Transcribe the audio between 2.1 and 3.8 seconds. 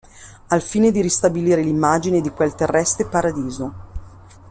di quel terrestre paradiso.